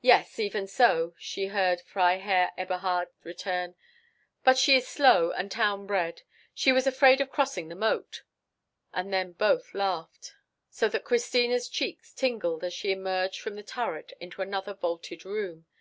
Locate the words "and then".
8.92-9.30